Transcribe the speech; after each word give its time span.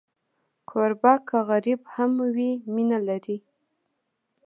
کوربه 0.69 1.13
که 1.27 1.37
غریب 1.49 1.81
هم 1.95 2.11
وي، 2.35 2.51
مینه 2.73 2.99
لري. 3.07 3.37